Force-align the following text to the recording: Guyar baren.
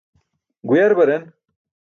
Guyar 0.63 0.97
baren. 0.97 1.31